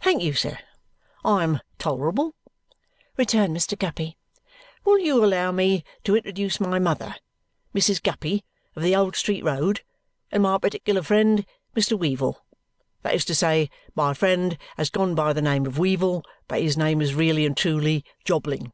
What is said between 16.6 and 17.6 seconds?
his name is really and